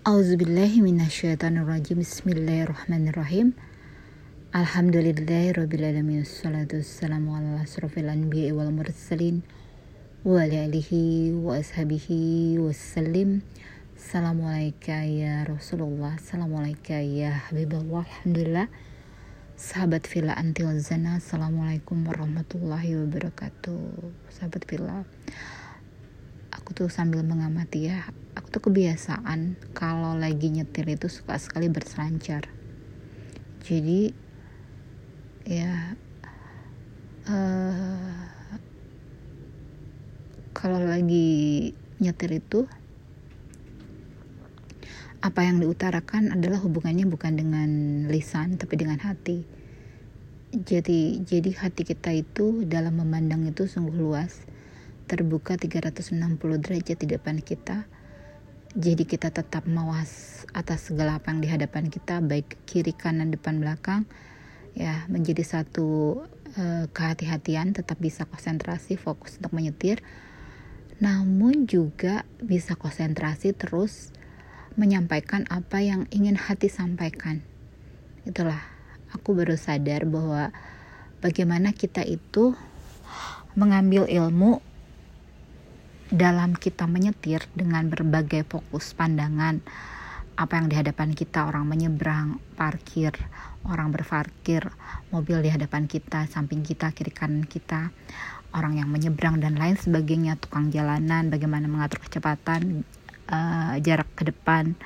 Auzubillahiminasyaitonirrajim 0.00 2.00
Bismillahirrahmanirrahim. 2.00 3.52
Alhamdulillahirrabbilalamin 4.48 6.24
Assalatu 6.24 6.80
wassalamu 6.80 7.36
ala 7.36 7.60
asrafil 7.60 8.08
anbiya 8.08 8.56
wal 8.56 8.72
mursalin 8.72 9.44
Wa 10.24 10.48
alihi 10.48 11.36
wa 11.36 11.60
ashabihi 11.60 12.56
wassalim. 12.56 13.44
Assalamualaikum 13.92 15.20
ya 15.20 15.44
Rasulullah. 15.44 16.16
Assalamualaikum 16.16 17.04
ya 17.04 17.36
Habibullah. 17.52 18.08
Alhamdulillah. 18.08 18.72
Sahabat 19.60 20.08
Villa 20.08 20.32
Antil 20.32 20.80
Zana 20.80 21.20
Assalamualaikum 21.20 22.08
warahmatullahi 22.08 22.96
wabarakatuh. 23.04 24.00
Sahabat 24.32 24.64
Villa 24.64 25.04
Aku 26.56 26.72
tuh 26.72 26.88
sambil 26.88 27.20
mengamati 27.20 27.92
ya 27.92 28.08
Tuh 28.50 28.62
kebiasaan 28.62 29.72
Kalau 29.72 30.18
lagi 30.18 30.50
nyetir 30.50 30.86
itu 30.90 31.06
suka 31.06 31.38
sekali 31.38 31.70
berselancar 31.70 32.50
Jadi 33.62 34.10
Ya 35.46 35.94
uh, 37.30 38.26
Kalau 40.50 40.82
lagi 40.82 41.70
nyetir 42.02 42.36
itu 42.36 42.68
apa 45.20 45.44
yang 45.44 45.60
diutarakan 45.60 46.32
adalah 46.32 46.56
hubungannya 46.64 47.04
bukan 47.04 47.36
dengan 47.36 47.68
lisan 48.08 48.56
tapi 48.56 48.80
dengan 48.80 48.96
hati. 49.04 49.44
Jadi 50.50 51.20
jadi 51.22 51.50
hati 51.60 51.84
kita 51.84 52.10
itu 52.16 52.64
dalam 52.64 53.04
memandang 53.04 53.44
itu 53.44 53.68
sungguh 53.68 53.92
luas, 53.92 54.40
terbuka 55.06 55.60
360 55.60 56.16
derajat 56.40 56.96
di 56.96 57.06
depan 57.06 57.36
kita. 57.44 57.84
Jadi 58.70 59.02
kita 59.02 59.34
tetap 59.34 59.66
mawas 59.66 60.46
atas 60.54 60.94
segala 60.94 61.18
apa 61.18 61.34
yang 61.34 61.42
di 61.42 61.50
hadapan 61.50 61.90
kita, 61.90 62.22
baik 62.22 62.54
kiri 62.70 62.94
kanan 62.94 63.34
depan 63.34 63.58
belakang, 63.58 64.06
ya 64.78 65.10
menjadi 65.10 65.42
satu 65.42 66.22
uh, 66.54 66.86
kehati-hatian, 66.94 67.74
tetap 67.74 67.98
bisa 67.98 68.30
konsentrasi, 68.30 68.94
fokus 68.94 69.42
untuk 69.42 69.58
menyetir. 69.58 70.06
Namun 71.02 71.66
juga 71.66 72.22
bisa 72.38 72.78
konsentrasi 72.78 73.58
terus 73.58 74.14
menyampaikan 74.78 75.50
apa 75.50 75.82
yang 75.82 76.06
ingin 76.14 76.38
hati 76.38 76.70
sampaikan. 76.70 77.42
Itulah, 78.22 78.62
aku 79.10 79.34
baru 79.34 79.58
sadar 79.58 80.06
bahwa 80.06 80.54
bagaimana 81.18 81.74
kita 81.74 82.06
itu 82.06 82.54
mengambil 83.58 84.06
ilmu 84.06 84.62
dalam 86.20 86.52
kita 86.52 86.84
menyetir 86.84 87.48
dengan 87.56 87.88
berbagai 87.88 88.44
fokus 88.44 88.92
pandangan 88.92 89.64
apa 90.36 90.52
yang 90.60 90.68
di 90.68 90.76
hadapan 90.76 91.16
kita 91.16 91.48
orang 91.48 91.64
menyeberang 91.64 92.36
parkir 92.60 93.16
orang 93.64 93.88
berparkir 93.88 94.68
mobil 95.08 95.40
di 95.40 95.48
hadapan 95.48 95.88
kita 95.88 96.28
samping 96.28 96.60
kita 96.60 96.92
kiri 96.92 97.12
kanan 97.12 97.48
kita 97.48 97.88
orang 98.52 98.76
yang 98.76 98.92
menyeberang 98.92 99.40
dan 99.40 99.56
lain 99.56 99.80
sebagainya 99.80 100.36
tukang 100.36 100.68
jalanan 100.68 101.32
bagaimana 101.32 101.64
mengatur 101.72 102.04
kecepatan 102.04 102.84
uh, 103.32 103.80
jarak 103.80 104.08
ke 104.12 104.28
depan 104.28 104.76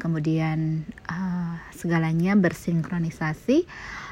kemudian 0.00 0.88
uh, 1.12 1.60
segalanya 1.76 2.32
bersinkronisasi. 2.40 3.68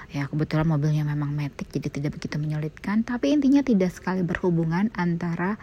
Ya 0.09 0.25
kebetulan 0.25 0.65
mobilnya 0.65 1.05
memang 1.05 1.37
metik 1.37 1.69
jadi 1.69 1.93
tidak 1.93 2.17
begitu 2.17 2.41
menyulitkan 2.41 3.05
tapi 3.05 3.29
intinya 3.29 3.61
tidak 3.61 3.93
sekali 3.93 4.25
berhubungan 4.25 4.89
antara 4.97 5.61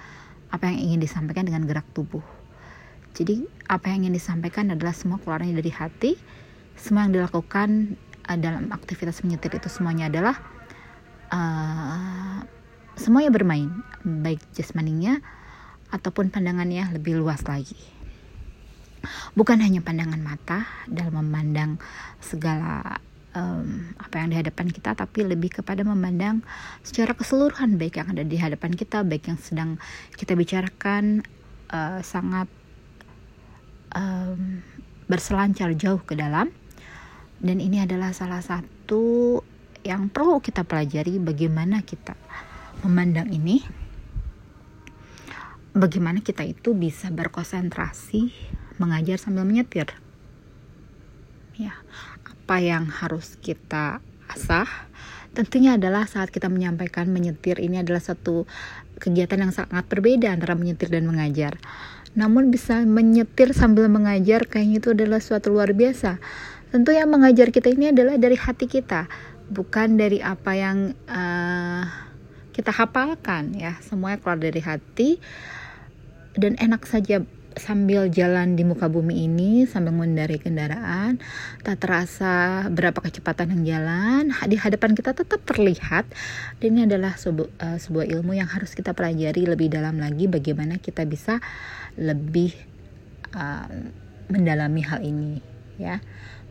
apa 0.51 0.69
yang 0.71 0.91
ingin 0.91 0.99
disampaikan 1.03 1.45
dengan 1.47 1.65
gerak 1.65 1.87
tubuh. 1.95 2.23
Jadi 3.15 3.47
apa 3.71 3.89
yang 3.89 4.05
ingin 4.05 4.19
disampaikan 4.19 4.69
adalah 4.75 4.91
semua 4.91 5.17
keluarnya 5.23 5.55
dari 5.55 5.71
hati. 5.71 6.11
Semua 6.75 7.07
yang 7.07 7.15
dilakukan 7.15 7.95
uh, 8.27 8.37
dalam 8.37 8.67
aktivitas 8.75 9.23
menyetir 9.23 9.55
itu 9.55 9.71
semuanya 9.71 10.11
adalah 10.11 10.35
uh, 11.31 12.43
semuanya 12.99 13.31
bermain. 13.31 13.71
Baik 14.03 14.43
jasmaninya 14.51 15.23
ataupun 15.95 16.27
pandangannya 16.27 16.91
lebih 16.91 17.15
luas 17.15 17.39
lagi. 17.47 17.79
Bukan 19.37 19.61
hanya 19.61 19.79
pandangan 19.85 20.19
mata 20.19 20.67
dalam 20.89 21.21
memandang 21.21 21.77
segala 22.19 22.99
um, 23.35 23.91
apa 23.99 24.23
yang 24.23 24.33
di 24.33 24.37
hadapan 24.39 24.67
kita 24.71 24.95
tapi 24.95 25.27
lebih 25.27 25.61
kepada 25.61 25.83
memandang 25.83 26.41
secara 26.81 27.13
keseluruhan 27.13 27.75
baik 27.75 28.01
yang 28.01 28.09
ada 28.15 28.23
di 28.23 28.37
hadapan 28.39 28.71
kita 28.73 29.03
baik 29.03 29.27
yang 29.29 29.37
sedang 29.37 29.77
kita 30.15 30.33
bicarakan 30.33 31.21
uh, 31.69 31.99
sangat 32.01 32.47
um, 33.93 34.63
berselancar 35.05 35.75
jauh 35.77 36.01
ke 36.01 36.17
dalam 36.17 36.49
dan 37.43 37.57
ini 37.59 37.83
adalah 37.83 38.15
salah 38.15 38.41
satu 38.41 39.43
yang 39.85 40.09
perlu 40.09 40.41
kita 40.41 40.65
pelajari 40.65 41.21
bagaimana 41.21 41.85
kita 41.85 42.17
memandang 42.81 43.29
ini 43.29 43.61
bagaimana 45.75 46.23
kita 46.23 46.47
itu 46.47 46.71
bisa 46.73 47.11
berkonsentrasi 47.11 48.31
mengajar 48.79 49.19
sambil 49.19 49.43
menyetir. 49.43 49.91
Ya, 51.55 51.75
apa 52.45 52.61
yang 52.61 52.85
harus 52.85 53.41
kita 53.41 54.05
asah 54.29 54.69
tentunya 55.33 55.81
adalah 55.81 56.05
saat 56.05 56.29
kita 56.29 56.45
menyampaikan 56.45 57.09
menyetir 57.09 57.57
ini 57.57 57.81
adalah 57.81 57.97
satu 57.97 58.45
kegiatan 59.01 59.49
yang 59.49 59.49
sangat 59.49 59.81
berbeda 59.89 60.29
antara 60.29 60.53
menyetir 60.53 60.93
dan 60.93 61.09
mengajar. 61.09 61.57
Namun 62.13 62.53
bisa 62.53 62.85
menyetir 62.85 63.57
sambil 63.57 63.89
mengajar 63.89 64.45
kayaknya 64.45 64.77
itu 64.77 64.93
adalah 64.93 65.17
suatu 65.17 65.57
luar 65.57 65.73
biasa. 65.73 66.21
Tentu 66.69 66.93
yang 66.93 67.09
mengajar 67.09 67.49
kita 67.49 67.73
ini 67.73 67.89
adalah 67.89 68.13
dari 68.21 68.37
hati 68.37 68.69
kita, 68.69 69.09
bukan 69.49 69.97
dari 69.97 70.21
apa 70.21 70.51
yang 70.53 70.93
uh, 71.09 71.81
kita 72.53 72.69
hafalkan 72.69 73.57
ya. 73.57 73.73
Semuanya 73.81 74.21
keluar 74.21 74.37
dari 74.37 74.61
hati 74.61 75.17
dan 76.37 76.61
enak 76.61 76.85
saja 76.85 77.25
sambil 77.55 78.11
jalan 78.11 78.59
di 78.59 78.67
muka 78.67 78.91
bumi 78.91 79.25
ini 79.27 79.63
sambil 79.63 79.95
mengendarai 79.95 80.39
kendaraan 80.39 81.19
tak 81.63 81.79
terasa 81.81 82.67
berapa 82.67 82.99
kecepatan 82.99 83.55
yang 83.57 83.63
jalan 83.63 84.23
di 84.47 84.59
hadapan 84.59 84.91
kita 84.93 85.15
tetap 85.15 85.41
terlihat. 85.47 86.05
Dan 86.59 86.75
ini 86.75 86.81
adalah 86.87 87.15
sebu 87.15 87.47
uh, 87.47 87.79
sebuah 87.79 88.05
ilmu 88.11 88.35
yang 88.35 88.47
harus 88.47 88.75
kita 88.75 88.91
pelajari 88.91 89.47
lebih 89.47 89.71
dalam 89.71 89.97
lagi 89.97 90.27
bagaimana 90.27 90.77
kita 90.77 91.07
bisa 91.07 91.39
lebih 91.95 92.51
uh, 93.33 93.67
mendalami 94.27 94.81
hal 94.83 94.99
ini 95.01 95.39
ya. 95.79 96.03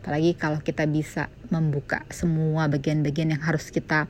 Apalagi 0.05 0.37
kalau 0.37 0.61
kita 0.61 0.85
bisa 0.85 1.33
membuka 1.49 2.05
semua 2.13 2.69
bagian-bagian 2.69 3.33
yang 3.33 3.41
harus 3.41 3.73
kita 3.73 4.05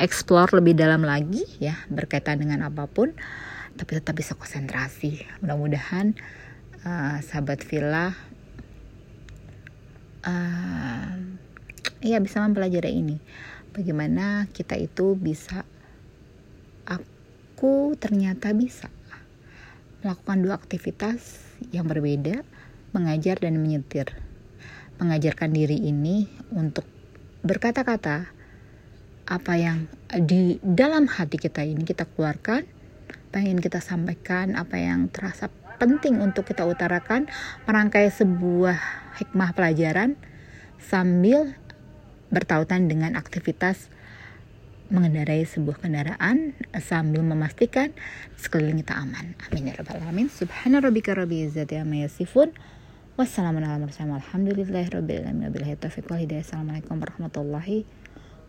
explore 0.00 0.56
lebih 0.56 0.72
dalam 0.72 1.04
lagi 1.04 1.44
ya 1.60 1.76
berkaitan 1.92 2.40
dengan 2.40 2.64
apa 2.64 2.88
pun 2.88 3.12
tapi 3.74 3.98
tetap 3.98 4.14
bisa 4.14 4.38
konsentrasi. 4.38 5.22
Mudah-mudahan 5.42 6.14
uh, 6.86 7.18
sahabat 7.22 7.62
villa 7.66 8.14
uh, 10.22 11.12
ya 12.00 12.18
bisa 12.22 12.42
mempelajari 12.42 12.94
ini. 12.94 13.16
Bagaimana 13.74 14.46
kita 14.54 14.78
itu 14.78 15.18
bisa 15.18 15.66
aku 16.86 17.98
ternyata 17.98 18.54
bisa 18.54 18.86
melakukan 20.04 20.38
dua 20.44 20.54
aktivitas 20.60 21.40
yang 21.72 21.88
berbeda, 21.88 22.44
mengajar 22.92 23.40
dan 23.40 23.58
menyetir. 23.58 24.12
Mengajarkan 25.00 25.50
diri 25.50 25.80
ini 25.90 26.30
untuk 26.54 26.86
berkata-kata 27.42 28.30
apa 29.24 29.52
yang 29.56 29.88
di 30.28 30.60
dalam 30.60 31.08
hati 31.08 31.40
kita 31.40 31.64
ini 31.64 31.82
kita 31.82 32.04
keluarkan 32.04 32.62
pengen 33.34 33.58
kita 33.58 33.82
sampaikan, 33.82 34.54
apa 34.54 34.78
yang 34.78 35.10
terasa 35.10 35.50
penting 35.82 36.22
untuk 36.22 36.46
kita 36.46 36.62
utarakan, 36.62 37.26
merangkai 37.66 38.06
sebuah 38.14 38.78
hikmah 39.18 39.50
pelajaran 39.58 40.14
sambil 40.78 41.58
bertautan 42.30 42.86
dengan 42.86 43.18
aktivitas 43.18 43.90
mengendarai 44.94 45.42
sebuah 45.42 45.80
kendaraan 45.82 46.54
sambil 46.78 47.26
memastikan 47.26 47.90
sekeliling 48.38 48.84
kita 48.84 48.94
aman. 49.00 49.34
Amin 49.50 49.72
ya 49.72 49.74
rabbal 49.74 49.98
alamin. 49.98 50.30
Subhana 50.30 50.78
rabbika 50.78 51.16
rabbil 51.16 51.50
izzati 51.50 51.74
amma 51.80 52.06
yasifun. 52.06 52.54
Wassalamualaikum 53.18 53.90
warahmatullahi 57.00 57.86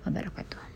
wabarakatuh. 0.06 0.75